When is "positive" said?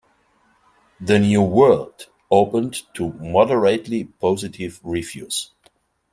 4.05-4.79